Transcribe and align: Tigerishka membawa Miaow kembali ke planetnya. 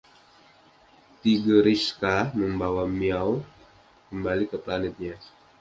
Tigerishka 1.19 2.13
membawa 2.39 2.83
Miaow 2.99 3.35
kembali 4.09 4.43
ke 4.51 4.57
planetnya. 4.65 5.13